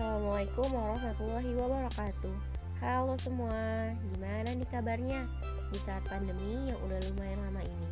Assalamualaikum 0.00 0.64
warahmatullahi 0.72 1.52
wabarakatuh. 1.60 2.36
Halo 2.80 3.20
semua, 3.20 3.92
gimana 4.16 4.48
nih 4.48 4.64
kabarnya? 4.72 5.28
Di 5.68 5.76
saat 5.76 6.00
pandemi 6.08 6.72
yang 6.72 6.80
udah 6.88 6.96
lumayan 7.04 7.36
lama 7.44 7.60
ini? 7.60 7.88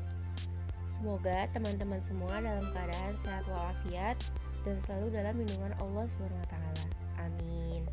Semoga 0.89 1.45
teman-teman 1.53 2.01
semua 2.01 2.41
dalam 2.41 2.65
keadaan 2.73 3.13
sehat 3.21 3.45
walafiat 3.45 4.17
dan 4.65 4.81
selalu 4.89 5.21
dalam 5.21 5.37
lindungan 5.37 5.77
Allah 5.85 6.09
SWT 6.09 6.55
Amin. 7.21 7.85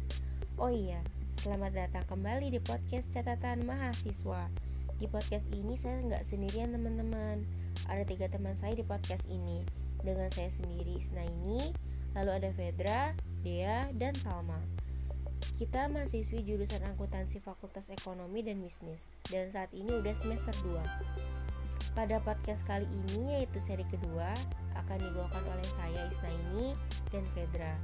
Oh 0.63 0.71
iya, 0.71 1.03
selamat 1.43 1.75
datang 1.75 2.07
kembali 2.07 2.55
di 2.55 2.63
podcast 2.63 3.11
catatan 3.11 3.67
mahasiswa. 3.67 4.47
Di 4.95 5.11
podcast 5.11 5.43
ini 5.51 5.75
saya 5.75 5.99
nggak 6.07 6.23
sendirian 6.23 6.71
teman-teman. 6.71 7.43
Ada 7.91 8.07
tiga 8.07 8.31
teman 8.31 8.55
saya 8.55 8.79
di 8.79 8.87
podcast 8.87 9.27
ini. 9.27 9.67
Dengan 10.07 10.31
saya 10.31 10.47
sendiri 10.47 11.03
Snaini 11.03 11.75
Lalu 12.15 12.31
ada 12.31 12.49
Fedra, 12.55 13.01
Dea, 13.43 13.91
dan 13.99 14.15
Salma. 14.23 14.55
Kita 15.59 15.91
mahasiswi 15.91 16.47
jurusan 16.47 16.79
akuntansi 16.87 17.43
Fakultas 17.43 17.91
Ekonomi 17.91 18.39
dan 18.39 18.63
Bisnis 18.63 19.07
dan 19.27 19.51
saat 19.51 19.71
ini 19.75 19.99
udah 19.99 20.15
semester 20.15 20.55
2. 20.63 20.79
Pada 21.95 22.19
podcast 22.23 22.63
kali 22.67 22.87
ini 22.87 23.39
yaitu 23.39 23.59
seri 23.59 23.83
kedua 23.87 24.31
akan 24.75 24.99
dibawakan 24.99 25.43
oleh 25.43 25.69
saya 25.75 26.01
Isnaini 26.11 26.75
dan 27.11 27.23
Fedra. 27.35 27.75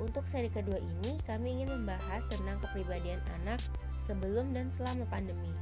Untuk 0.00 0.24
seri 0.28 0.52
kedua 0.52 0.76
ini 0.80 1.20
kami 1.24 1.60
ingin 1.60 1.72
membahas 1.72 2.24
tentang 2.28 2.60
kepribadian 2.64 3.20
anak 3.40 3.60
sebelum 4.04 4.52
dan 4.56 4.68
selama 4.68 5.04
pandemi. 5.08 5.52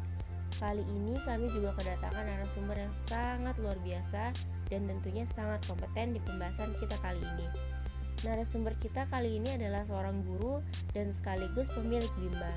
Kali 0.58 0.82
ini 0.82 1.14
kami 1.22 1.46
juga 1.50 1.74
kedatangan 1.78 2.26
narasumber 2.26 2.74
yang 2.78 2.94
sangat 2.94 3.54
luar 3.62 3.78
biasa 3.86 4.34
dan 4.66 4.82
tentunya 4.86 5.26
sangat 5.34 5.62
kompeten 5.66 6.14
di 6.14 6.20
pembahasan 6.22 6.74
kita 6.78 6.94
kali 7.02 7.22
ini. 7.22 7.79
Narasumber 8.20 8.76
kita 8.76 9.08
kali 9.08 9.40
ini 9.40 9.56
adalah 9.56 9.80
seorang 9.88 10.20
guru 10.28 10.60
dan 10.92 11.08
sekaligus 11.16 11.72
pemilik 11.72 12.10
Bimba. 12.20 12.52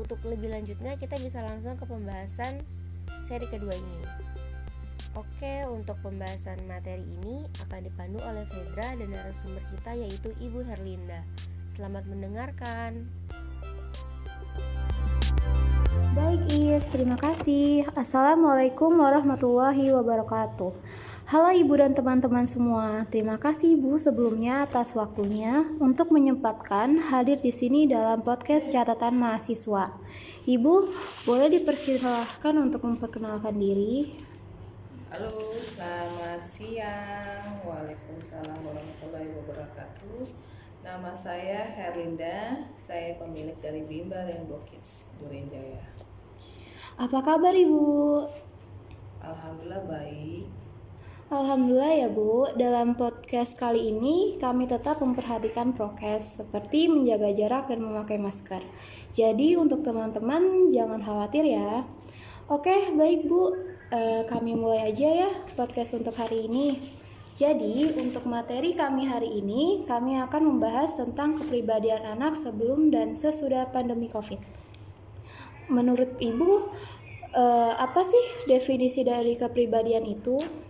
Untuk 0.00 0.16
lebih 0.24 0.48
lanjutnya 0.48 0.96
kita 0.96 1.20
bisa 1.20 1.44
langsung 1.44 1.76
ke 1.76 1.84
pembahasan 1.84 2.64
seri 3.20 3.44
kedua 3.44 3.76
ini. 3.76 4.00
Oke, 5.18 5.66
untuk 5.68 5.98
pembahasan 6.00 6.64
materi 6.64 7.02
ini 7.02 7.44
akan 7.66 7.80
dipandu 7.82 8.22
oleh 8.24 8.46
Fedra 8.48 8.94
dan 8.94 9.10
narasumber 9.10 9.64
kita 9.74 9.90
yaitu 10.00 10.30
Ibu 10.38 10.64
Herlinda. 10.64 11.26
Selamat 11.76 12.08
mendengarkan. 12.08 13.10
Baik, 16.16 16.40
Is. 16.50 16.88
Terima 16.88 17.20
kasih. 17.20 17.84
Assalamualaikum 17.92 18.96
warahmatullahi 18.96 19.92
wabarakatuh. 19.92 20.72
Halo 21.30 21.46
Ibu 21.54 21.78
dan 21.78 21.94
teman-teman 21.94 22.42
semua. 22.42 23.06
Terima 23.06 23.38
kasih 23.38 23.78
Ibu 23.78 24.02
sebelumnya 24.02 24.66
atas 24.66 24.98
waktunya 24.98 25.62
untuk 25.78 26.10
menyempatkan 26.10 26.98
hadir 26.98 27.38
di 27.38 27.54
sini 27.54 27.86
dalam 27.86 28.18
podcast 28.26 28.66
catatan 28.66 29.14
mahasiswa. 29.14 29.94
Ibu, 30.42 30.74
boleh 31.30 31.54
dipersilahkan 31.54 32.50
untuk 32.58 32.82
memperkenalkan 32.82 33.54
diri? 33.62 34.10
Halo, 35.14 35.30
selamat 35.30 36.42
siang. 36.42 37.62
Waalaikumsalam 37.62 38.58
warahmatullahi 38.66 39.30
wabarakatuh. 39.30 40.26
Nama 40.82 41.14
saya 41.14 41.62
Herlinda, 41.62 42.66
saya 42.74 43.14
pemilik 43.22 43.54
dari 43.62 43.86
Bimba 43.86 44.26
Rainbow 44.26 44.66
Kids 44.66 45.06
Duren 45.22 45.46
Jaya. 45.46 45.94
Apa 46.98 47.22
kabar 47.22 47.54
Ibu? 47.54 47.86
Alhamdulillah 49.22 49.86
baik. 49.86 50.59
Alhamdulillah 51.30 51.94
ya 51.94 52.08
Bu, 52.10 52.50
dalam 52.58 52.98
podcast 52.98 53.54
kali 53.54 53.94
ini 53.94 54.34
kami 54.42 54.66
tetap 54.66 54.98
memperhatikan 54.98 55.70
prokes 55.70 56.42
seperti 56.42 56.90
menjaga 56.90 57.30
jarak 57.30 57.70
dan 57.70 57.86
memakai 57.86 58.18
masker. 58.18 58.58
Jadi 59.14 59.54
untuk 59.54 59.86
teman-teman 59.86 60.74
jangan 60.74 60.98
khawatir 60.98 61.46
ya. 61.46 61.86
Oke, 62.50 62.74
baik 62.98 63.30
Bu, 63.30 63.46
e, 63.94 64.26
kami 64.26 64.58
mulai 64.58 64.90
aja 64.90 65.06
ya 65.06 65.30
podcast 65.54 65.94
untuk 65.94 66.18
hari 66.18 66.50
ini. 66.50 66.74
Jadi 67.38 67.94
untuk 67.94 68.26
materi 68.26 68.74
kami 68.74 69.06
hari 69.06 69.30
ini, 69.38 69.86
kami 69.86 70.18
akan 70.18 70.58
membahas 70.58 70.98
tentang 70.98 71.38
kepribadian 71.38 72.10
anak 72.10 72.34
sebelum 72.34 72.90
dan 72.90 73.14
sesudah 73.14 73.70
pandemi 73.70 74.10
COVID. 74.10 74.42
Menurut 75.70 76.10
Ibu, 76.18 76.74
e, 77.30 77.44
apa 77.78 78.02
sih 78.02 78.50
definisi 78.50 79.06
dari 79.06 79.38
kepribadian 79.38 80.10
itu? 80.10 80.66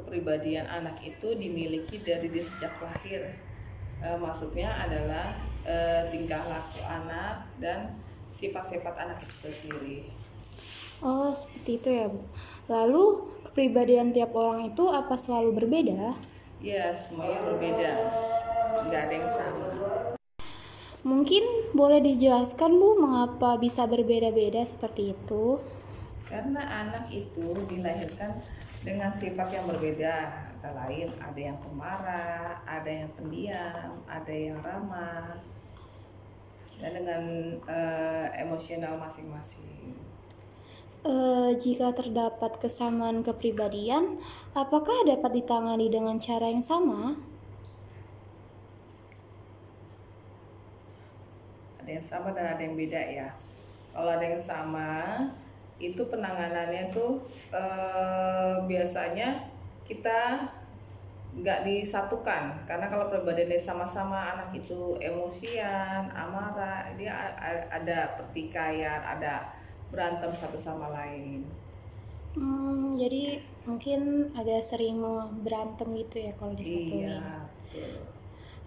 Kepribadian 0.00 0.64
anak 0.66 0.96
itu 1.04 1.36
dimiliki 1.36 2.00
dari 2.00 2.32
dia 2.32 2.44
sejak 2.44 2.74
lahir. 2.80 3.36
E, 4.00 4.08
maksudnya 4.16 4.72
adalah 4.80 5.36
e, 5.62 6.08
tingkah 6.08 6.40
laku 6.48 6.80
anak 6.88 7.44
dan 7.60 7.92
sifat-sifat 8.32 8.94
anak 8.96 9.20
itu 9.20 9.48
sendiri. 9.52 9.98
Oh, 11.00 11.32
seperti 11.32 11.70
itu 11.80 11.88
ya, 11.88 12.06
Bu. 12.12 12.20
Lalu, 12.68 13.04
kepribadian 13.48 14.12
tiap 14.12 14.36
orang 14.36 14.68
itu 14.68 14.84
apa 14.92 15.16
selalu 15.16 15.64
berbeda? 15.64 16.12
Ya, 16.60 16.92
semuanya 16.92 17.40
berbeda. 17.40 17.92
Nggak 18.84 19.00
ada 19.08 19.14
yang 19.16 19.28
sama. 19.28 19.68
Mungkin 21.00 21.72
boleh 21.72 22.04
dijelaskan, 22.04 22.76
Bu, 22.76 23.00
mengapa 23.00 23.56
bisa 23.56 23.88
berbeda-beda 23.88 24.60
seperti 24.68 25.16
itu? 25.16 25.56
Karena 26.28 26.62
anak 26.84 27.08
itu 27.08 27.48
dilahirkan 27.66 28.36
dengan 28.80 29.12
sifat 29.12 29.48
yang 29.52 29.66
berbeda 29.68 30.14
antara 30.56 30.88
lain 30.88 31.08
ada 31.20 31.40
yang 31.40 31.58
pemarah 31.60 32.64
ada 32.64 32.90
yang 32.90 33.10
pendiam 33.12 34.00
ada 34.08 34.32
yang 34.32 34.56
ramah 34.64 35.40
dan 36.80 36.96
dengan 36.96 37.22
uh, 37.68 38.26
emosional 38.40 38.96
masing-masing. 38.96 39.92
Uh, 41.00 41.56
jika 41.56 41.96
terdapat 41.96 42.60
kesamaan 42.60 43.24
kepribadian 43.24 44.20
apakah 44.52 45.04
dapat 45.08 45.40
ditangani 45.40 45.88
dengan 45.88 46.20
cara 46.20 46.52
yang 46.52 46.64
sama? 46.64 47.16
Ada 51.80 51.90
yang 52.00 52.04
sama 52.04 52.28
dan 52.36 52.56
ada 52.56 52.60
yang 52.60 52.76
beda 52.76 53.00
ya. 53.00 53.28
Kalau 53.96 54.10
ada 54.12 54.24
yang 54.24 54.44
sama 54.44 54.88
itu 55.80 56.02
penanganannya 56.12 56.92
tuh 56.92 57.24
eh, 57.50 58.54
biasanya 58.68 59.48
kita 59.88 60.46
nggak 61.30 61.62
disatukan 61.62 62.66
karena 62.66 62.90
kalau 62.90 63.06
perbedaan 63.06 63.54
sama-sama 63.54 64.34
anak 64.34 64.50
itu 64.50 64.98
emosian, 64.98 66.10
amarah, 66.10 66.90
dia 66.98 67.14
ada 67.70 68.18
pertikaian, 68.18 68.98
ada 68.98 69.46
berantem 69.94 70.30
satu 70.34 70.58
sama 70.58 70.90
lain. 70.90 71.46
Hmm, 72.34 72.94
jadi 72.98 73.42
mungkin 73.66 74.30
agak 74.34 74.62
sering 74.62 75.02
berantem 75.42 75.90
gitu 75.98 76.30
ya 76.30 76.32
kalau 76.38 76.54
disatuin. 76.54 77.10
Iya, 77.10 77.46
betul. 77.66 77.94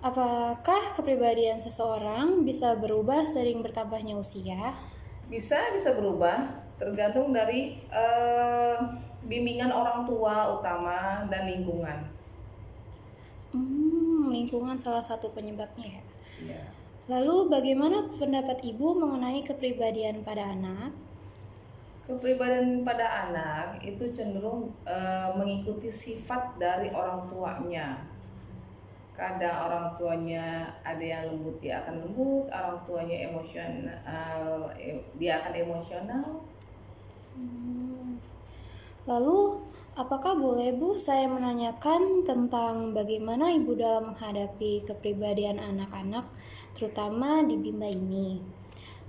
Apakah 0.03 0.99
kepribadian 0.99 1.63
seseorang 1.63 2.43
bisa 2.43 2.75
berubah 2.75 3.23
sering 3.23 3.63
bertambahnya 3.63 4.19
usia? 4.19 4.75
Bisa, 5.31 5.71
bisa 5.71 5.95
berubah 5.95 6.62
tergantung 6.77 7.31
dari 7.31 7.77
uh, 7.93 8.77
bimbingan 9.23 9.71
orang 9.71 10.03
tua 10.03 10.59
utama 10.59 11.23
dan 11.31 11.47
lingkungan. 11.47 11.97
Hmm, 13.53 14.33
lingkungan 14.33 14.75
salah 14.75 15.03
satu 15.03 15.29
penyebabnya 15.31 16.01
ya. 16.01 16.03
Yeah. 16.43 16.67
Lalu 17.03 17.51
bagaimana 17.51 18.07
pendapat 18.15 18.63
ibu 18.63 18.95
mengenai 18.95 19.43
kepribadian 19.43 20.23
pada 20.23 20.55
anak? 20.55 20.95
Kepribadian 22.07 22.83
pada 22.87 23.27
anak 23.27 23.83
itu 23.83 24.09
cenderung 24.15 24.71
uh, 24.87 25.35
mengikuti 25.35 25.91
sifat 25.91 26.55
dari 26.59 26.91
orang 26.91 27.27
tuanya 27.27 28.13
kadang 29.13 29.69
orang 29.69 29.87
tuanya 29.93 30.73
ada 30.81 31.05
yang 31.05 31.29
lembut 31.29 31.61
dia 31.61 31.85
akan 31.85 32.01
lembut 32.01 32.49
orang 32.49 32.81
tuanya 32.89 33.29
emosional 33.29 34.73
dia 35.21 35.37
akan 35.37 35.53
emosional 35.53 36.25
Hmm. 37.35 38.21
Lalu, 39.03 39.59
apakah 39.99 40.39
boleh 40.39 40.71
Bu 40.73 40.95
saya 40.95 41.27
menanyakan 41.27 42.23
tentang 42.23 42.95
bagaimana 42.95 43.51
Ibu 43.51 43.75
dalam 43.75 44.15
menghadapi 44.15 44.87
kepribadian 44.87 45.59
anak-anak, 45.59 46.23
terutama 46.71 47.43
di 47.43 47.59
Bimba 47.59 47.91
ini? 47.91 48.39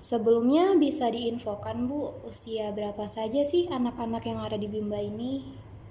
Sebelumnya 0.04 0.76
bisa 0.76 1.08
diinfokan 1.08 1.88
Bu, 1.88 2.26
usia 2.28 2.74
berapa 2.74 3.08
saja 3.08 3.40
sih 3.46 3.70
anak-anak 3.72 4.20
yang 4.28 4.42
ada 4.42 4.60
di 4.60 4.68
Bimba 4.68 5.00
ini? 5.00 5.40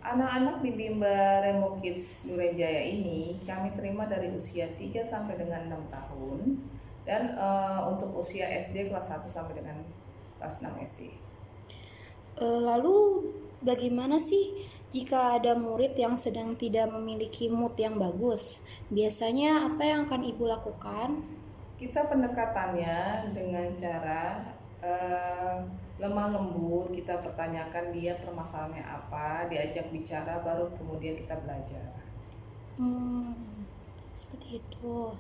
Anak-anak 0.04 0.60
di 0.60 0.76
Bimba 0.76 1.42
Remo 1.42 1.80
Kids 1.80 2.28
Jaya 2.30 2.84
ini 2.84 3.40
kami 3.48 3.72
terima 3.72 4.04
dari 4.04 4.30
usia 4.36 4.68
3 4.68 5.00
sampai 5.00 5.40
dengan 5.40 5.72
6 5.72 5.96
tahun 5.96 6.40
dan 7.08 7.40
uh, 7.40 7.88
untuk 7.88 8.12
usia 8.20 8.52
SD 8.52 8.92
kelas 8.92 9.16
1 9.16 9.24
sampai 9.32 9.64
dengan 9.64 9.80
kelas 10.38 10.60
6 10.60 10.76
SD. 10.94 11.02
E, 12.38 12.46
lalu 12.46 13.30
bagaimana 13.62 14.18
sih 14.18 14.66
jika 14.94 15.42
ada 15.42 15.58
murid 15.58 15.98
yang 15.98 16.18
sedang 16.18 16.54
tidak 16.54 16.90
memiliki 16.94 17.50
mood 17.50 17.74
yang 17.78 17.98
bagus? 17.98 18.62
Biasanya 18.94 19.70
apa 19.72 19.82
yang 19.82 20.06
akan 20.06 20.22
ibu 20.22 20.46
lakukan? 20.46 21.24
kita 21.84 22.08
pendekatannya 22.08 23.28
dengan 23.36 23.68
cara 23.76 24.40
eh, 24.80 25.56
lemah 26.00 26.28
lembut 26.32 26.96
kita 26.96 27.20
pertanyakan 27.20 27.92
dia 27.92 28.16
permasalahannya 28.24 28.88
apa 28.88 29.52
diajak 29.52 29.92
bicara 29.92 30.40
baru 30.40 30.72
kemudian 30.80 31.20
kita 31.20 31.36
belajar 31.44 31.92
Hmm, 32.74 33.38
seperti 34.18 34.58
itu. 34.58 35.14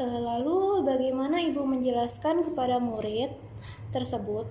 Eh, 0.00 0.20
lalu 0.24 0.88
bagaimana 0.88 1.36
ibu 1.44 1.68
menjelaskan 1.68 2.40
kepada 2.48 2.80
murid 2.80 3.28
tersebut 3.92 4.48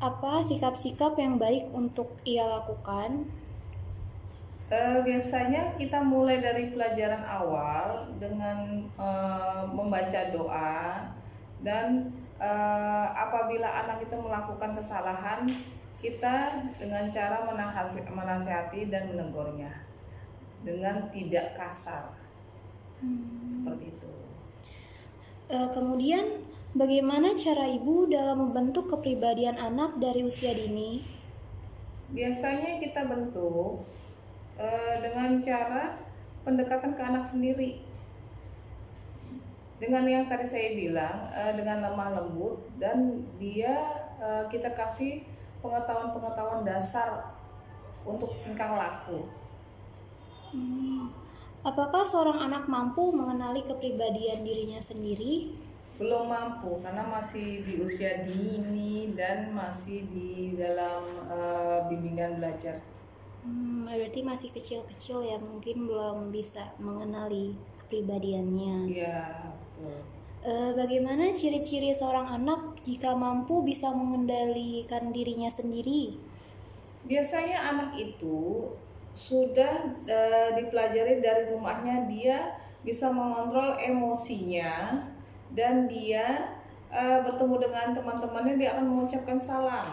apa 0.00 0.42
sikap-sikap 0.44 1.14
yang 1.18 1.38
baik 1.38 1.70
untuk 1.74 2.14
ia 2.24 2.44
lakukan? 2.46 3.26
Eh, 4.72 4.98
biasanya 5.04 5.76
kita 5.76 6.00
mulai 6.02 6.40
dari 6.40 6.72
pelajaran 6.72 7.22
awal 7.22 8.08
dengan 8.16 8.88
eh, 8.96 9.62
membaca 9.70 10.20
doa 10.32 11.12
dan 11.62 12.10
eh, 12.40 13.06
apabila 13.14 13.68
anak 13.84 14.02
itu 14.02 14.16
melakukan 14.18 14.72
kesalahan 14.74 15.44
kita 16.00 16.64
dengan 16.76 17.08
cara 17.08 17.44
menasihati 17.46 18.92
dan 18.92 19.08
menegurnya 19.12 19.72
dengan 20.64 21.08
tidak 21.12 21.56
kasar 21.56 22.24
Hmm. 23.04 23.44
seperti 23.52 23.92
itu. 23.92 24.12
Eh, 25.52 25.68
kemudian 25.76 26.24
bagaimana 26.74 27.38
cara 27.38 27.70
ibu 27.70 28.10
dalam 28.10 28.50
membentuk 28.50 28.90
kepribadian 28.90 29.56
anak 29.56 29.96
dari 30.02 30.26
usia 30.26 30.50
dini? 30.52 31.00
Biasanya 32.10 32.82
kita 32.82 33.06
bentuk 33.06 33.86
eh, 34.58 34.94
dengan 35.00 35.38
cara 35.40 35.94
pendekatan 36.42 36.92
ke 36.98 37.02
anak 37.02 37.24
sendiri. 37.24 37.80
Dengan 39.78 40.06
yang 40.06 40.26
tadi 40.30 40.46
saya 40.46 40.74
bilang, 40.74 41.30
eh, 41.30 41.52
dengan 41.54 41.90
lemah 41.90 42.10
lembut 42.20 42.58
dan 42.82 43.22
dia 43.38 43.74
eh, 44.18 44.44
kita 44.50 44.74
kasih 44.74 45.22
pengetahuan-pengetahuan 45.62 46.66
dasar 46.66 47.34
untuk 48.04 48.36
tingkah 48.44 48.76
laku. 48.76 49.24
Hmm, 50.52 51.10
apakah 51.66 52.04
seorang 52.04 52.36
anak 52.36 52.68
mampu 52.68 53.10
mengenali 53.10 53.64
kepribadian 53.64 54.44
dirinya 54.44 54.78
sendiri? 54.78 55.64
Belum 55.94 56.26
mampu 56.26 56.82
karena 56.82 57.06
masih 57.06 57.62
di 57.62 57.78
usia 57.78 58.26
dini 58.26 59.14
dan 59.14 59.54
masih 59.54 60.02
di 60.10 60.58
dalam 60.58 61.02
eh, 61.30 61.78
bimbingan 61.86 62.42
belajar. 62.42 62.82
Hmm, 63.46 63.86
berarti 63.86 64.24
masih 64.24 64.48
kecil-kecil 64.50 65.22
ya, 65.22 65.36
mungkin 65.36 65.86
belum 65.86 66.32
bisa 66.32 66.72
mengenali 66.80 67.52
kepribadiannya. 67.84 68.88
Iya, 68.90 69.52
betul. 69.52 70.00
Eh, 70.44 70.70
bagaimana 70.76 71.32
ciri-ciri 71.32 71.94
seorang 71.96 72.28
anak 72.28 72.76
jika 72.84 73.16
mampu 73.16 73.64
bisa 73.64 73.88
mengendalikan 73.94 75.08
dirinya 75.14 75.48
sendiri? 75.48 76.20
Biasanya 77.04 77.70
anak 77.70 77.96
itu 77.96 78.68
sudah 79.14 79.94
eh, 80.04 80.50
dipelajari 80.58 81.22
dari 81.22 81.54
rumahnya 81.54 82.10
dia 82.10 82.38
bisa 82.84 83.08
mengontrol 83.14 83.78
emosinya 83.78 85.00
dan 85.54 85.86
dia 85.86 86.54
eh, 86.90 87.18
bertemu 87.26 87.54
dengan 87.58 87.86
teman-temannya 87.94 88.54
dia 88.58 88.74
akan 88.78 88.86
mengucapkan 88.86 89.38
salam. 89.38 89.86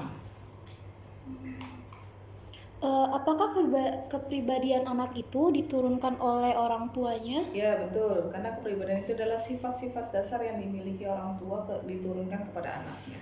Eh, 2.81 3.07
apakah 3.13 3.45
kepriba- 3.45 4.09
kepribadian 4.09 4.89
anak 4.89 5.13
itu 5.13 5.53
diturunkan 5.53 6.17
oleh 6.17 6.57
orang 6.57 6.89
tuanya? 6.89 7.45
Ya 7.53 7.77
betul, 7.77 8.33
karena 8.33 8.57
kepribadian 8.57 9.05
itu 9.05 9.13
adalah 9.13 9.37
sifat-sifat 9.37 10.09
dasar 10.09 10.41
yang 10.41 10.57
dimiliki 10.57 11.05
orang 11.05 11.37
tua 11.37 11.61
ke- 11.69 11.85
diturunkan 11.85 12.41
kepada 12.49 12.81
anaknya. 12.81 13.21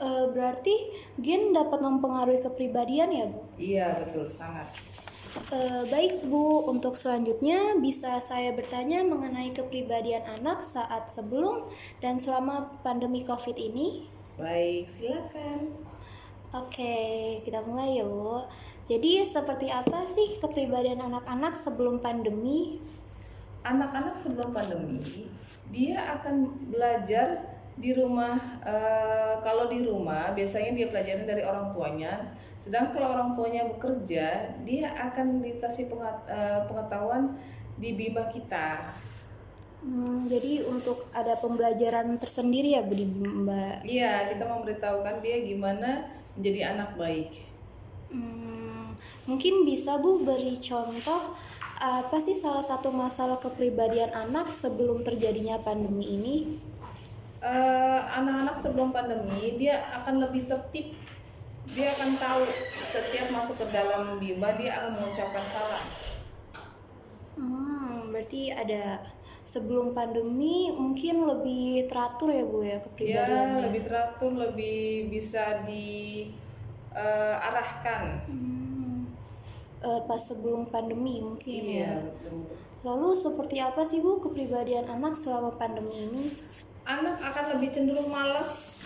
Eh, 0.00 0.24
berarti 0.32 0.74
gen 1.20 1.52
dapat 1.52 1.84
mempengaruhi 1.84 2.40
kepribadian 2.40 3.12
ya, 3.12 3.24
Bu? 3.28 3.40
Iya 3.60 3.88
betul, 4.00 4.24
sangat. 4.24 4.72
Eh, 5.34 5.82
baik 5.90 6.30
Bu, 6.30 6.66
untuk 6.70 6.94
selanjutnya 6.94 7.74
bisa 7.82 8.22
saya 8.22 8.54
bertanya 8.54 9.02
mengenai 9.02 9.50
kepribadian 9.50 10.22
anak 10.40 10.62
saat 10.62 11.10
sebelum 11.10 11.66
dan 11.98 12.22
selama 12.22 12.70
pandemi 12.86 13.26
COVID 13.26 13.58
ini? 13.58 14.06
Baik, 14.38 14.86
silakan. 14.86 15.74
Oke, 16.54 17.42
kita 17.42 17.66
mulai 17.66 17.98
ya 17.98 18.06
Bu. 18.06 18.46
Jadi 18.86 19.26
seperti 19.26 19.72
apa 19.74 20.06
sih 20.06 20.38
kepribadian 20.38 21.02
anak-anak 21.02 21.58
sebelum 21.58 21.98
pandemi? 21.98 22.78
anak-anak 23.64 24.14
sebelum 24.14 24.52
pandemi 24.52 25.00
dia 25.72 26.20
akan 26.20 26.68
belajar 26.68 27.56
di 27.74 27.90
rumah 27.96 28.36
eh, 28.62 29.34
kalau 29.42 29.66
di 29.66 29.82
rumah 29.82 30.30
biasanya 30.36 30.76
dia 30.76 30.86
pelajarin 30.92 31.26
dari 31.26 31.42
orang 31.42 31.72
tuanya 31.74 32.36
sedang 32.64 32.88
kalau 32.96 33.12
orang 33.12 33.30
tuanya 33.36 33.68
bekerja 33.68 34.56
dia 34.64 34.86
akan 34.96 35.44
dikasih 35.44 35.84
eh, 36.24 36.60
pengetahuan 36.64 37.36
di 37.76 37.92
bima 37.92 38.24
kita 38.32 38.88
Hmm, 39.84 40.24
jadi 40.32 40.64
untuk 40.64 41.12
ada 41.12 41.36
pembelajaran 41.36 42.16
tersendiri 42.16 42.72
ya 42.72 42.80
Bu 42.80 42.96
di 42.96 43.04
Mbak. 43.04 43.84
iya 43.84 44.24
kita 44.32 44.48
memberitahukan 44.48 45.20
dia 45.20 45.44
gimana 45.44 46.08
menjadi 46.32 46.72
anak 46.72 46.96
baik 46.96 47.30
Hmm, 48.08 48.96
mungkin 49.28 49.68
bisa 49.68 50.00
Bu 50.00 50.24
beri 50.24 50.56
contoh 50.56 51.36
apa 51.76 52.16
sih 52.16 52.32
salah 52.32 52.64
satu 52.64 52.88
masalah 52.94 53.36
kepribadian 53.36 54.08
anak 54.14 54.48
sebelum 54.48 55.04
terjadinya 55.04 55.60
pandemi 55.60 56.16
ini? 56.16 56.34
Eh, 57.44 58.00
anak-anak 58.16 58.56
sebelum 58.56 58.88
pandemi 58.88 59.60
dia 59.60 59.76
akan 60.00 60.24
lebih 60.24 60.48
tertib 60.48 60.96
dia 61.74 61.90
akan 61.90 62.10
tahu 62.16 62.42
setiap 62.70 63.26
masuk 63.30 63.56
ke 63.56 63.66
dalam 63.68 64.16
bima 64.16 64.54
dia 64.54 64.72
akan 64.74 64.90
mengucapkan 64.96 65.44
salam 65.44 65.84
Hmm, 67.34 68.14
berarti 68.14 68.48
ada 68.48 69.02
sebelum 69.44 69.90
pandemi 69.90 70.70
mungkin 70.70 71.26
lebih 71.26 71.90
teratur 71.90 72.30
ya 72.30 72.44
Bu 72.46 72.62
ya 72.62 72.70
ya 72.70 72.78
kepribadiannya. 72.80 73.58
lebih 73.60 73.82
teratur 73.82 74.30
lebih 74.32 75.10
bisa 75.10 75.66
diarahkan 76.94 78.02
Hmm, 78.24 79.10
eh, 79.82 80.00
pas 80.06 80.22
sebelum 80.22 80.64
pandemi 80.64 81.18
mungkin 81.20 81.62
ya. 81.64 81.90
iya 81.90 82.06
betul 82.06 82.46
Lalu 82.84 83.16
seperti 83.16 83.58
apa 83.58 83.82
sih 83.82 83.98
Bu 83.98 84.20
kepribadian 84.20 84.86
anak 84.86 85.16
selama 85.16 85.50
pandemi 85.50 85.90
ini? 85.90 86.24
anak 86.84 87.16
akan 87.18 87.56
lebih 87.56 87.72
cenderung 87.72 88.06
malas 88.06 88.84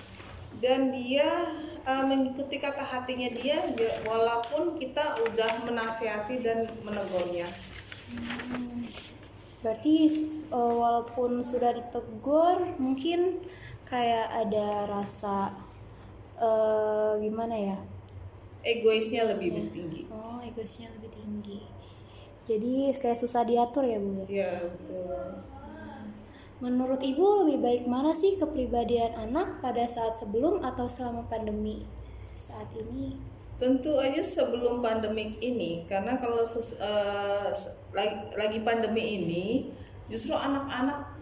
dan 0.58 0.90
dia 0.90 1.54
eh, 1.80 2.04
mengikuti 2.04 2.58
kata 2.58 2.82
hatinya 2.82 3.30
dia 3.30 3.62
dia- 3.70 3.98
walaupun 4.04 4.76
kita 4.76 5.02
udah 5.22 5.64
menasihati 5.64 6.36
dan 6.38 6.58
menegurnya 6.82 7.46
Berarti 9.58 9.94
eh, 10.48 10.74
walaupun 10.74 11.42
sudah 11.42 11.74
ditegur 11.74 12.78
mungkin 12.78 13.42
kayak 13.84 14.46
ada 14.46 14.86
rasa 14.86 15.50
eh, 16.36 17.12
gimana 17.18 17.54
ya? 17.54 17.78
egoisnya 18.60 19.22
lebih 19.24 19.70
tinggi 19.70 20.02
Oh, 20.10 20.38
egoisnya 20.40 20.90
lebih 20.92 21.10
tinggi. 21.10 21.58
Jadi 22.44 22.74
kayak 22.96 23.16
susah 23.16 23.44
diatur 23.44 23.84
ya, 23.84 23.96
Bu. 23.96 24.24
ya 24.26 24.50
betul 24.60 25.40
Menurut 26.58 26.98
Ibu 26.98 27.46
lebih 27.46 27.58
baik 27.62 27.82
mana 27.86 28.10
sih 28.10 28.34
kepribadian 28.34 29.14
anak 29.14 29.62
pada 29.62 29.86
saat 29.86 30.18
sebelum 30.18 30.58
atau 30.58 30.90
selama 30.90 31.22
pandemi? 31.22 31.86
Saat 32.34 32.74
ini 32.74 33.14
Tentu 33.58 33.98
aja 33.98 34.22
sebelum 34.22 34.78
pandemik 34.78 35.42
ini, 35.42 35.82
karena 35.90 36.14
kalau 36.14 36.46
se- 36.46 36.78
lagi, 38.38 38.58
pandemi 38.62 39.18
ini, 39.18 39.46
justru 40.06 40.30
anak-anak 40.30 41.18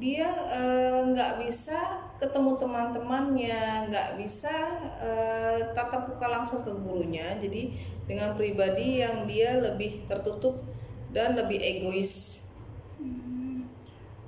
dia 0.00 0.24
eh, 0.56 1.04
nggak 1.04 1.44
bisa 1.44 1.76
ketemu 2.16 2.56
teman-temannya, 2.56 3.92
nggak 3.92 4.08
bisa 4.16 4.56
eh, 5.04 5.68
tatap 5.76 6.08
muka 6.08 6.24
langsung 6.32 6.64
ke 6.64 6.72
gurunya. 6.80 7.36
Jadi 7.36 7.76
dengan 8.08 8.32
pribadi 8.32 9.04
yang 9.04 9.28
dia 9.28 9.60
lebih 9.60 10.08
tertutup 10.08 10.64
dan 11.12 11.36
lebih 11.36 11.60
egois. 11.60 12.45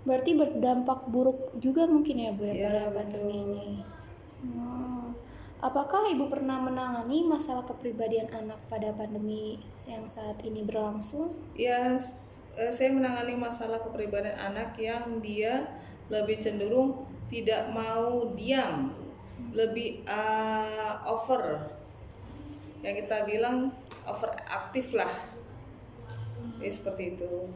Berarti 0.09 0.33
berdampak 0.33 1.13
buruk 1.13 1.53
juga 1.61 1.85
mungkin 1.85 2.17
ya, 2.17 2.33
Bu 2.33 2.49
ya, 2.49 2.53
Ya, 2.57 2.69
pada 2.89 3.05
pandemi 3.05 3.37
ini. 3.45 3.69
Hmm. 4.41 5.13
Apakah 5.61 6.09
Ibu 6.09 6.33
pernah 6.33 6.57
menangani 6.63 7.29
masalah 7.29 7.67
kepribadian 7.69 8.31
anak 8.33 8.57
pada 8.73 8.95
pandemi 8.97 9.61
yang 9.85 10.09
saat 10.09 10.41
ini 10.47 10.65
berlangsung? 10.65 11.37
Ya, 11.53 12.01
saya 12.57 12.91
menangani 12.95 13.37
masalah 13.37 13.85
kepribadian 13.85 14.39
anak 14.39 14.79
yang 14.81 15.21
dia 15.21 15.69
lebih 16.09 16.41
cenderung 16.41 17.05
tidak 17.29 17.69
mau 17.75 18.33
diam, 18.33 18.95
lebih 19.53 20.07
eh, 20.09 20.95
over. 21.05 21.69
Yang 22.81 23.05
kita 23.05 23.27
bilang 23.29 23.75
overaktif 24.09 24.97
lah. 24.97 25.13
Ya, 26.63 26.71
seperti 26.71 27.19
itu. 27.19 27.51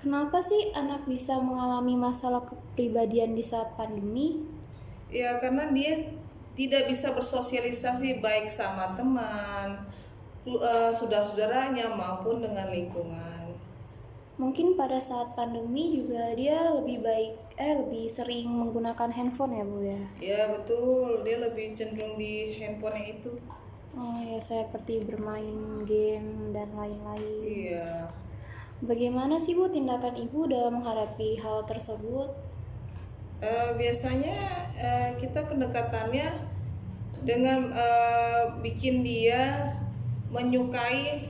Kenapa 0.00 0.40
sih 0.40 0.72
anak 0.72 1.04
bisa 1.04 1.36
mengalami 1.36 1.92
masalah 1.92 2.40
kepribadian 2.48 3.36
di 3.36 3.44
saat 3.44 3.76
pandemi? 3.76 4.40
Ya 5.12 5.36
karena 5.36 5.68
dia 5.68 6.16
tidak 6.56 6.88
bisa 6.88 7.12
bersosialisasi 7.12 8.24
baik 8.24 8.48
sama 8.48 8.96
teman, 8.96 9.84
uh, 10.48 10.88
saudara-saudaranya 10.88 11.92
maupun 11.92 12.40
dengan 12.40 12.72
lingkungan. 12.72 13.52
Mungkin 14.40 14.72
pada 14.72 14.96
saat 15.04 15.36
pandemi 15.36 16.00
juga 16.00 16.32
dia 16.32 16.72
lebih 16.72 17.04
baik 17.04 17.34
eh 17.60 17.76
lebih 17.76 18.08
sering 18.08 18.48
menggunakan 18.48 19.12
handphone 19.12 19.52
ya 19.52 19.64
Bu 19.68 19.78
ya. 19.84 20.00
Ya 20.16 20.42
betul, 20.48 21.28
dia 21.28 21.44
lebih 21.44 21.76
cenderung 21.76 22.16
di 22.16 22.56
handphonenya 22.56 23.20
itu. 23.20 23.36
Oh 23.92 24.16
ya 24.24 24.40
seperti 24.40 25.04
bermain 25.04 25.84
game 25.84 26.56
dan 26.56 26.72
lain-lain. 26.72 27.44
Iya. 27.44 28.08
Bagaimana 28.80 29.36
sih 29.36 29.52
Bu 29.52 29.68
tindakan 29.68 30.16
Ibu 30.16 30.48
dalam 30.48 30.80
menghadapi 30.80 31.36
hal 31.44 31.68
tersebut? 31.68 32.32
Uh, 33.44 33.76
biasanya 33.76 34.68
uh, 34.80 35.10
kita 35.20 35.44
pendekatannya 35.44 36.32
dengan 37.20 37.76
uh, 37.76 38.56
bikin 38.64 39.04
dia 39.04 39.68
menyukai 40.32 41.28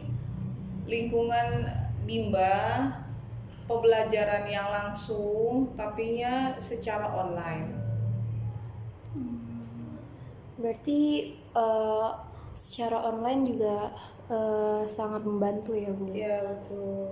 lingkungan 0.86 1.66
bimba, 2.06 2.86
pembelajaran 3.66 4.46
yang 4.46 4.70
langsung, 4.70 5.74
tapi 5.74 6.22
nya 6.22 6.54
secara 6.62 7.10
online. 7.10 7.68
Hmm, 9.10 9.98
berarti 10.54 11.34
uh, 11.58 12.14
secara 12.54 13.10
online 13.10 13.42
juga 13.42 13.90
uh, 14.30 14.82
sangat 14.86 15.26
membantu 15.26 15.74
ya 15.74 15.90
Bu? 15.90 16.14
Iya 16.14 16.46
betul. 16.46 17.10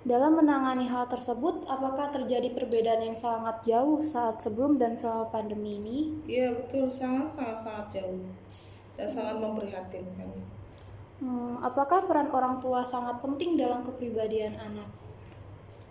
Dalam 0.00 0.32
menangani 0.32 0.88
hal 0.88 1.04
tersebut, 1.12 1.68
apakah 1.68 2.08
terjadi 2.08 2.56
perbedaan 2.56 3.04
yang 3.04 3.12
sangat 3.12 3.60
jauh 3.60 4.00
saat 4.00 4.40
sebelum 4.40 4.80
dan 4.80 4.96
selama 4.96 5.28
pandemi 5.28 5.76
ini? 5.76 5.98
Iya 6.24 6.56
betul, 6.56 6.88
sangat 6.88 7.28
sangat 7.28 7.60
sangat 7.60 8.00
jauh 8.00 8.24
dan 8.96 9.08
sangat 9.12 9.36
memprihatinkan. 9.36 10.32
Hmm, 11.20 11.60
apakah 11.60 12.08
peran 12.08 12.32
orang 12.32 12.56
tua 12.64 12.80
sangat 12.80 13.20
penting 13.20 13.60
dalam 13.60 13.84
kepribadian 13.84 14.56
anak? 14.56 14.88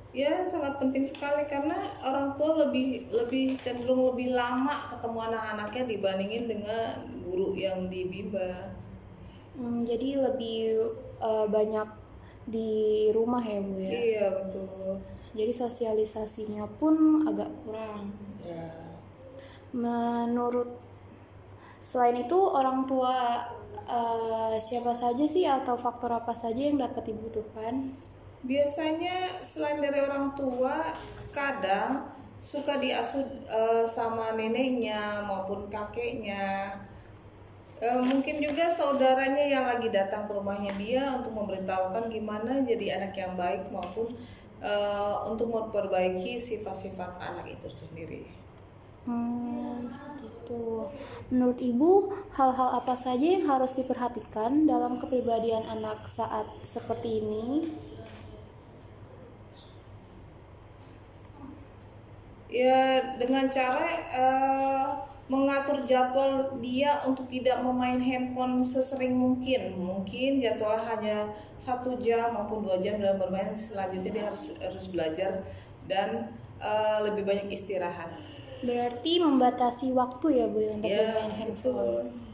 Ya 0.10 0.42
sangat 0.42 0.82
penting 0.82 1.06
sekali 1.06 1.46
karena 1.46 1.78
orang 2.02 2.34
tua 2.34 2.66
lebih 2.66 3.14
lebih 3.14 3.62
cenderung 3.62 4.10
lebih 4.10 4.34
lama 4.34 4.90
ketemu 4.90 5.22
anak-anaknya 5.30 5.84
dibandingin 5.86 6.44
dengan 6.50 7.06
guru 7.22 7.54
yang 7.54 7.86
di 7.94 8.10
bimbel. 8.10 8.74
Hmm, 9.54 9.86
jadi 9.86 10.18
lebih 10.18 10.98
uh, 11.22 11.46
banyak 11.46 11.99
di 12.48 13.08
rumah 13.12 13.44
ya 13.44 13.60
bu 13.60 13.76
ya? 13.80 13.92
Iya 13.92 14.26
betul. 14.40 15.02
Jadi 15.36 15.52
sosialisasinya 15.54 16.66
pun 16.80 17.26
agak 17.28 17.50
kurang. 17.64 18.14
Ya 18.46 18.90
menurut 19.74 20.82
selain 21.80 22.26
itu 22.26 22.38
orang 22.38 22.86
tua 22.90 23.46
uh, 23.86 24.56
siapa 24.58 24.94
saja 24.98 25.26
sih 25.30 25.46
atau 25.46 25.78
faktor 25.78 26.14
apa 26.14 26.34
saja 26.34 26.58
yang 26.58 26.82
dapat 26.82 27.14
dibutuhkan? 27.14 27.94
Biasanya 28.40 29.44
selain 29.44 29.84
dari 29.84 30.00
orang 30.00 30.34
tua 30.34 30.90
kadang 31.36 32.08
suka 32.40 32.80
diasuh 32.80 33.28
uh, 33.52 33.84
sama 33.84 34.32
neneknya 34.32 35.28
maupun 35.28 35.68
kakeknya 35.68 36.72
e, 37.80 37.88
mungkin 38.04 38.44
juga 38.44 38.68
saudaranya 38.68 39.44
yang 39.48 39.66
lagi 39.66 39.88
datang 39.90 40.28
ke 40.28 40.32
rumahnya 40.36 40.72
dia 40.76 41.16
untuk 41.16 41.32
memberitahukan 41.36 42.12
gimana 42.12 42.62
jadi 42.64 43.00
anak 43.00 43.16
yang 43.16 43.34
baik 43.40 43.72
maupun 43.72 44.12
e, 44.60 44.74
untuk 45.32 45.48
memperbaiki 45.50 46.38
sifat-sifat 46.38 47.18
anak 47.20 47.48
itu 47.48 47.68
sendiri. 47.72 48.24
Hmm, 49.08 49.88
seperti 49.90 50.28
itu. 50.28 50.86
Menurut 51.34 51.60
ibu, 51.64 51.92
hal-hal 52.36 52.70
apa 52.78 52.94
saja 52.94 53.26
yang 53.26 53.48
harus 53.48 53.74
diperhatikan 53.80 54.68
dalam 54.68 55.00
kepribadian 55.00 55.66
anak 55.66 56.04
saat 56.06 56.46
seperti 56.62 57.24
ini? 57.24 57.48
Ya, 62.50 63.16
dengan 63.22 63.46
cara 63.50 63.88
uh, 64.14 65.09
mengatur 65.30 65.86
jadwal 65.86 66.58
dia 66.58 67.06
untuk 67.06 67.30
tidak 67.30 67.62
memain 67.62 68.02
handphone 68.02 68.66
sesering 68.66 69.14
mungkin 69.14 69.78
mungkin 69.78 70.42
jadwal 70.42 70.74
hanya 70.74 71.30
satu 71.62 72.02
jam 72.02 72.34
maupun 72.34 72.66
dua 72.66 72.82
jam 72.82 72.98
dalam 72.98 73.22
bermain 73.22 73.54
selanjutnya 73.54 74.10
dia 74.10 74.26
harus 74.26 74.58
harus 74.58 74.90
belajar 74.90 75.46
dan 75.86 76.34
uh, 76.58 77.06
lebih 77.06 77.30
banyak 77.30 77.54
istirahat 77.54 78.10
berarti 78.66 79.22
membatasi 79.22 79.94
waktu 79.94 80.42
ya 80.42 80.46
bu 80.50 80.58
ya 80.60 80.72
untuk 80.76 80.90
ya, 80.90 80.98
bermain 81.14 81.34
handphone 81.38 81.78
betul. 82.10 82.28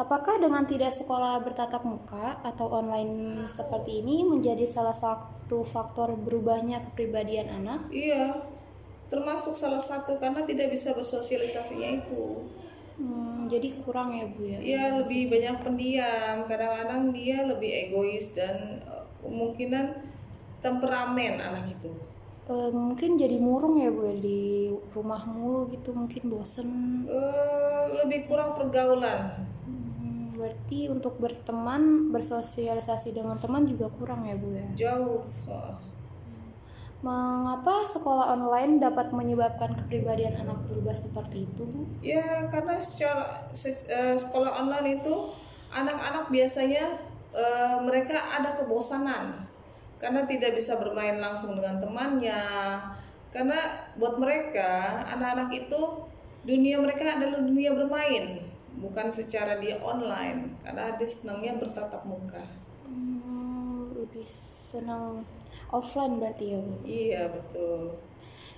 Apakah 0.00 0.38
dengan 0.38 0.62
tidak 0.64 0.94
sekolah 0.94 1.42
bertatap 1.42 1.82
muka 1.82 2.38
atau 2.46 2.70
online 2.72 3.44
seperti 3.50 4.00
ini 4.00 4.22
menjadi 4.22 4.62
salah 4.64 4.94
satu 4.94 5.66
faktor 5.66 6.14
berubahnya 6.14 6.78
kepribadian 6.88 7.50
anak? 7.50 7.90
Iya, 7.90 8.38
termasuk 9.10 9.58
salah 9.58 9.82
satu 9.82 10.16
karena 10.22 10.46
tidak 10.46 10.70
bisa 10.70 10.94
bersosialisasinya 10.94 12.06
itu. 12.06 12.46
Hmm, 12.94 13.50
jadi 13.50 13.74
kurang 13.82 14.14
ya 14.14 14.30
bu 14.30 14.46
ya? 14.46 14.58
Iya 14.62 14.82
lebih 15.02 15.26
banyak 15.26 15.56
pendiam. 15.66 16.46
Kadang-kadang 16.46 17.10
dia 17.10 17.42
lebih 17.42 17.90
egois 17.90 18.30
dan 18.32 18.78
uh, 18.86 19.04
kemungkinan 19.26 19.98
temperamen 20.62 21.42
anak 21.42 21.74
itu. 21.74 21.90
Uh, 22.46 22.70
mungkin 22.70 23.18
jadi 23.18 23.40
murung 23.42 23.82
ya 23.82 23.90
bu 23.90 24.06
ya 24.06 24.14
di 24.14 24.70
rumah 24.94 25.26
mulu 25.26 25.66
gitu 25.74 25.90
mungkin 25.90 26.30
bosen. 26.30 27.02
Uh, 27.10 27.90
lebih 28.04 28.30
kurang 28.30 28.54
pergaulan. 28.54 29.48
Hmm, 29.66 30.30
berarti 30.36 30.86
untuk 30.86 31.18
berteman 31.18 32.14
bersosialisasi 32.14 33.10
dengan 33.16 33.40
teman 33.42 33.66
juga 33.66 33.90
kurang 33.90 34.28
ya 34.28 34.38
bu 34.38 34.54
ya? 34.54 34.66
Jauh. 34.76 35.26
Uh 35.50 35.89
Mengapa 37.00 37.88
sekolah 37.88 38.36
online 38.36 38.76
dapat 38.76 39.08
menyebabkan 39.16 39.72
kepribadian 39.72 40.36
anak 40.36 40.60
berubah 40.68 40.92
seperti 40.92 41.48
itu, 41.48 41.64
Bu? 41.64 41.88
Ya, 42.04 42.44
karena 42.52 42.76
secara 42.76 43.48
uh, 43.48 44.16
sekolah 44.20 44.52
online 44.60 45.00
itu 45.00 45.32
anak-anak 45.72 46.28
biasanya 46.28 47.00
uh, 47.32 47.80
mereka 47.80 48.20
ada 48.36 48.52
kebosanan 48.52 49.48
karena 49.96 50.28
tidak 50.28 50.60
bisa 50.60 50.76
bermain 50.76 51.16
langsung 51.16 51.56
dengan 51.56 51.80
temannya. 51.80 52.44
Karena 53.32 53.56
buat 53.96 54.20
mereka 54.20 55.00
anak-anak 55.08 55.56
itu 55.56 55.80
dunia 56.44 56.76
mereka 56.84 57.16
adalah 57.16 57.40
dunia 57.40 57.72
bermain, 57.72 58.44
bukan 58.76 59.08
secara 59.08 59.56
dia 59.56 59.80
online 59.80 60.52
karena 60.60 60.92
dia 61.00 61.08
senangnya 61.08 61.56
bertatap 61.56 62.04
muka. 62.04 62.44
Hmm, 62.84 63.96
lebih 63.96 64.26
senang 64.26 65.24
offline 65.72 66.18
berarti 66.18 66.44
ya 66.54 66.58
Bu? 66.62 66.74
Iya 66.86 67.22
betul. 67.32 67.98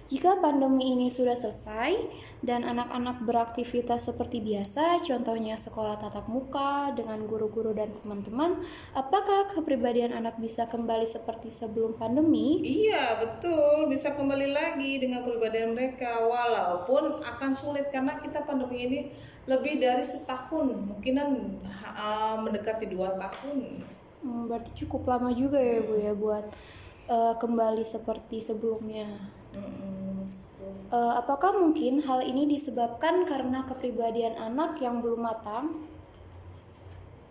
Jika 0.02 0.42
pandemi 0.42 0.98
ini 0.98 1.06
sudah 1.08 1.38
selesai 1.38 1.94
dan 2.42 2.66
anak-anak 2.66 3.22
beraktivitas 3.22 4.10
seperti 4.10 4.42
biasa, 4.42 4.98
contohnya 4.98 5.54
sekolah 5.54 5.94
tatap 5.94 6.26
muka 6.26 6.90
dengan 6.92 7.22
guru-guru 7.30 7.70
dan 7.70 7.94
teman-teman, 7.94 8.60
apakah 8.98 9.46
kepribadian 9.54 10.10
anak 10.10 10.42
bisa 10.42 10.66
kembali 10.66 11.06
seperti 11.06 11.54
sebelum 11.54 11.94
pandemi? 11.94 12.60
Iya, 12.60 13.22
betul, 13.22 13.86
bisa 13.88 14.18
kembali 14.18 14.50
lagi 14.50 14.98
dengan 14.98 15.22
kepribadian 15.22 15.70
mereka 15.72 16.28
walaupun 16.28 17.22
akan 17.22 17.50
sulit 17.54 17.88
karena 17.94 18.18
kita 18.18 18.42
pandemi 18.42 18.84
ini 18.90 19.00
lebih 19.46 19.78
dari 19.78 20.02
setahun, 20.02 20.66
mungkinan 20.92 21.28
uh, 21.94 22.36
mendekati 22.42 22.90
dua 22.90 23.14
tahun. 23.16 23.80
Hmm, 24.22 24.50
berarti 24.50 24.70
cukup 24.82 25.06
lama 25.06 25.30
juga 25.34 25.58
ya 25.58 25.82
Bu 25.82 25.94
ya 25.98 26.12
buat 26.14 26.46
uh, 27.08 27.34
kembali 27.38 27.82
seperti 27.82 28.42
sebelumnya. 28.42 29.08
Uh, 30.92 31.16
apakah 31.16 31.56
mungkin 31.56 32.04
hal 32.04 32.20
ini 32.20 32.44
disebabkan 32.44 33.24
karena 33.24 33.64
kepribadian 33.64 34.36
anak 34.36 34.76
yang 34.78 35.00
belum 35.00 35.24
matang? 35.24 35.88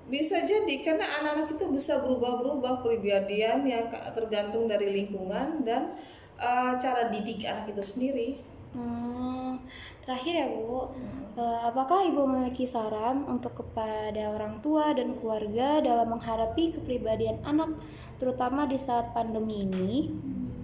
Bisa 0.09 0.43
jadi 0.43 0.81
karena 0.81 1.05
anak-anak 1.21 1.55
itu 1.55 1.65
bisa 1.69 2.01
berubah-berubah 2.01 2.81
kepribadian 2.81 3.63
yang 3.63 3.87
tergantung 4.11 4.65
dari 4.65 4.91
lingkungan 4.91 5.61
dan 5.61 5.95
uh, 6.41 6.75
cara 6.81 7.07
didik 7.13 7.45
anak 7.45 7.69
itu 7.69 7.83
sendiri. 7.85 8.29
Hmm, 8.71 9.59
terakhir 10.07 10.33
ya 10.43 10.47
Bu, 10.47 10.95
hmm. 10.95 11.35
uh, 11.35 11.59
apakah 11.67 12.07
Ibu 12.07 12.23
memiliki 12.23 12.63
saran 12.63 13.27
untuk 13.27 13.59
kepada 13.59 14.31
orang 14.31 14.63
tua 14.63 14.95
dan 14.95 15.11
keluarga 15.19 15.83
dalam 15.83 16.07
menghadapi 16.07 16.79
kepribadian 16.79 17.43
anak, 17.43 17.75
terutama 18.15 18.63
di 18.63 18.79
saat 18.79 19.11
pandemi 19.11 19.67
ini? 19.67 20.07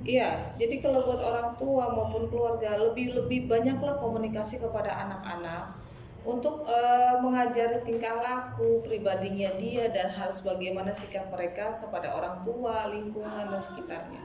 Iya, 0.08 0.56
jadi 0.56 0.80
kalau 0.80 1.04
buat 1.04 1.20
orang 1.20 1.60
tua 1.60 1.92
maupun 1.92 2.32
keluarga 2.32 2.80
lebih 2.80 3.12
lebih 3.12 3.52
banyaklah 3.52 4.00
komunikasi 4.00 4.56
kepada 4.56 5.04
anak-anak 5.04 5.76
untuk 6.24 6.64
uh, 6.64 7.20
mengajari 7.20 7.84
tingkah 7.84 8.24
laku 8.24 8.84
pribadinya 8.88 9.52
dia 9.60 9.92
dan 9.92 10.08
harus 10.12 10.48
bagaimana 10.48 10.96
sikap 10.96 11.28
mereka 11.28 11.76
kepada 11.76 12.16
orang 12.16 12.40
tua, 12.48 12.88
lingkungan 12.88 13.52
dan 13.52 13.60
sekitarnya. 13.60 14.24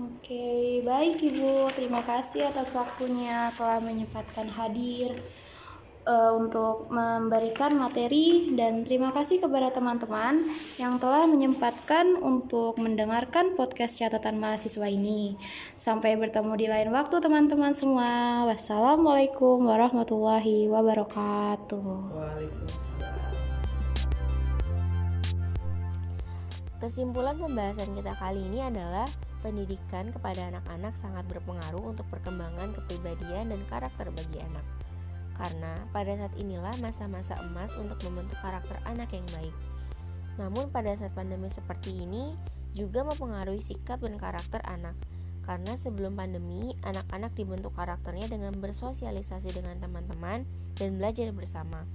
Oke, 0.00 0.80
baik 0.80 1.20
Ibu. 1.20 1.76
Terima 1.76 2.00
kasih 2.00 2.48
atas 2.48 2.72
waktunya 2.72 3.52
telah 3.52 3.84
menyempatkan 3.84 4.48
hadir 4.48 5.12
uh, 6.08 6.32
untuk 6.40 6.88
memberikan 6.88 7.76
materi 7.76 8.48
dan 8.56 8.80
terima 8.80 9.12
kasih 9.12 9.44
kepada 9.44 9.68
teman-teman 9.68 10.40
yang 10.80 10.96
telah 10.96 11.28
menyempatkan 11.28 12.16
untuk 12.16 12.80
mendengarkan 12.80 13.52
podcast 13.52 14.00
catatan 14.00 14.40
mahasiswa 14.40 14.88
ini. 14.88 15.36
Sampai 15.76 16.16
bertemu 16.16 16.52
di 16.56 16.66
lain 16.72 16.88
waktu 16.96 17.20
teman-teman 17.20 17.76
semua. 17.76 18.48
Wassalamualaikum 18.48 19.68
warahmatullahi 19.68 20.72
wabarakatuh. 20.72 21.84
Waalaikumsalam. 22.16 22.88
Kesimpulan 26.80 27.36
pembahasan 27.36 27.92
kita 27.92 28.16
kali 28.16 28.40
ini 28.48 28.64
adalah 28.64 29.04
pendidikan 29.40 30.12
kepada 30.12 30.52
anak-anak 30.52 30.96
sangat 30.96 31.24
berpengaruh 31.28 31.92
untuk 31.92 32.06
perkembangan 32.08 32.76
kepribadian 32.76 33.52
dan 33.52 33.60
karakter 33.68 34.08
bagi 34.12 34.40
anak. 34.40 34.64
Karena 35.36 35.72
pada 35.92 36.12
saat 36.20 36.34
inilah 36.36 36.72
masa-masa 36.84 37.36
emas 37.48 37.72
untuk 37.80 37.96
membentuk 38.04 38.36
karakter 38.44 38.76
anak 38.84 39.08
yang 39.16 39.24
baik. 39.32 39.56
Namun 40.36 40.68
pada 40.68 40.92
saat 40.96 41.12
pandemi 41.16 41.48
seperti 41.48 42.04
ini 42.04 42.36
juga 42.76 43.02
mempengaruhi 43.04 43.60
sikap 43.60 44.04
dan 44.04 44.20
karakter 44.20 44.60
anak. 44.68 44.94
Karena 45.44 45.74
sebelum 45.74 46.14
pandemi, 46.14 46.76
anak-anak 46.84 47.32
dibentuk 47.34 47.72
karakternya 47.74 48.28
dengan 48.28 48.54
bersosialisasi 48.60 49.50
dengan 49.56 49.80
teman-teman 49.80 50.44
dan 50.76 51.00
belajar 51.00 51.32
bersama. 51.32 51.88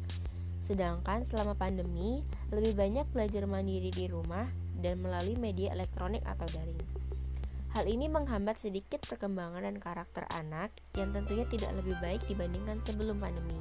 Sedangkan 0.59 1.23
selama 1.29 1.53
pandemi, 1.53 2.25
lebih 2.49 2.73
banyak 2.73 3.05
belajar 3.13 3.45
mandiri 3.45 3.93
di 3.93 4.09
rumah 4.09 4.49
dan 4.81 5.01
melalui 5.01 5.37
media 5.37 5.71
elektronik 5.73 6.25
atau 6.25 6.45
daring. 6.53 6.84
Hal 7.75 7.91
ini 7.91 8.07
menghambat 8.07 8.55
sedikit 8.55 9.03
perkembangan 9.03 9.67
dan 9.67 9.83
karakter 9.83 10.23
anak 10.31 10.71
yang 10.95 11.11
tentunya 11.11 11.43
tidak 11.43 11.75
lebih 11.75 11.99
baik 11.99 12.23
dibandingkan 12.31 12.79
sebelum 12.79 13.19
pandemi. 13.19 13.59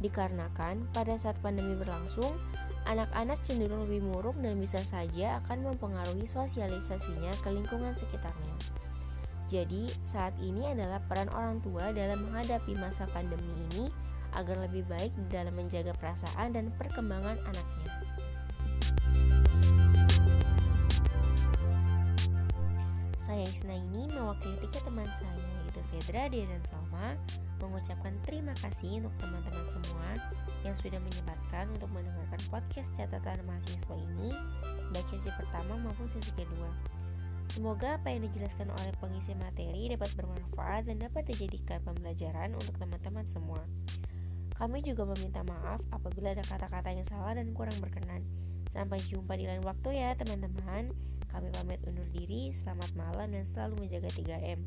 Dikarenakan 0.00 0.88
pada 0.96 1.12
saat 1.20 1.36
pandemi 1.44 1.76
berlangsung, 1.76 2.40
anak-anak 2.88 3.36
cenderung 3.44 3.84
lebih 3.84 4.00
muruk 4.00 4.32
dan 4.40 4.56
bisa 4.56 4.80
saja 4.80 5.44
akan 5.44 5.60
mempengaruhi 5.60 6.24
sosialisasinya 6.24 7.28
ke 7.44 7.52
lingkungan 7.52 7.92
sekitarnya. 7.92 8.56
Jadi, 9.44 9.92
saat 10.00 10.32
ini 10.40 10.72
adalah 10.72 10.96
peran 11.04 11.28
orang 11.36 11.60
tua 11.60 11.92
dalam 11.92 12.24
menghadapi 12.24 12.80
masa 12.80 13.04
pandemi 13.12 13.52
ini 13.68 13.92
agar 14.32 14.56
lebih 14.64 14.88
baik 14.88 15.12
dalam 15.28 15.52
menjaga 15.52 15.92
perasaan 16.00 16.56
dan 16.56 16.72
perkembangan 16.80 17.36
anaknya. 17.44 17.92
Saya 23.38 23.54
Isna 23.54 23.78
ini 23.78 24.10
mewakili 24.10 24.58
tiga 24.66 24.82
teman 24.82 25.06
saya 25.14 25.38
yaitu 25.62 25.78
Fedra, 25.94 26.26
Dia, 26.26 26.42
dan 26.42 26.58
Salma 26.66 27.14
mengucapkan 27.62 28.10
terima 28.26 28.50
kasih 28.58 28.98
untuk 28.98 29.14
teman-teman 29.22 29.62
semua 29.70 30.18
yang 30.66 30.74
sudah 30.74 30.98
menyempatkan 30.98 31.70
untuk 31.70 31.86
mendengarkan 31.94 32.42
podcast 32.50 32.90
catatan 32.98 33.38
mahasiswa 33.46 33.94
ini 33.94 34.34
baik 34.90 35.06
sesi 35.14 35.30
pertama 35.38 35.78
maupun 35.78 36.10
sesi 36.10 36.34
kedua. 36.34 36.66
Semoga 37.54 38.02
apa 38.02 38.10
yang 38.10 38.26
dijelaskan 38.26 38.74
oleh 38.74 38.90
pengisi 38.98 39.38
materi 39.38 39.86
dapat 39.86 40.10
bermanfaat 40.18 40.90
dan 40.90 40.98
dapat 40.98 41.30
dijadikan 41.30 41.78
pembelajaran 41.86 42.58
untuk 42.58 42.74
teman-teman 42.74 43.22
semua. 43.30 43.62
Kami 44.58 44.82
juga 44.82 45.06
meminta 45.14 45.46
maaf 45.46 45.78
apabila 45.94 46.34
ada 46.34 46.42
kata-kata 46.42 46.90
yang 46.90 47.06
salah 47.06 47.38
dan 47.38 47.54
kurang 47.54 47.78
berkenan. 47.78 48.26
Sampai 48.74 48.98
jumpa 48.98 49.38
di 49.38 49.46
lain 49.46 49.62
waktu 49.62 49.94
ya 49.94 50.18
teman-teman. 50.18 50.90
Kami 51.28 51.48
pamit 51.54 51.80
undur 51.84 52.08
diri, 52.10 52.50
selamat 52.50 52.92
malam 52.96 53.32
dan 53.32 53.44
selalu 53.44 53.86
menjaga 53.86 54.08
3M 54.16 54.60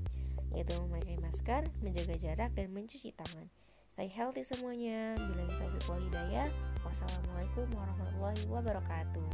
yaitu 0.51 0.75
memakai 0.83 1.15
masker, 1.23 1.63
menjaga 1.79 2.15
jarak, 2.19 2.51
dan 2.55 2.67
mencuci 2.75 3.15
tangan. 3.15 3.47
Stay 3.95 4.07
healthy 4.07 4.43
semuanya. 4.43 5.15
Bila 5.19 5.43
kita 5.47 5.65
wal 5.87 5.99
hidayah. 5.99 6.47
Wassalamualaikum 6.83 7.67
warahmatullahi 7.75 8.43
wabarakatuh. 8.51 9.29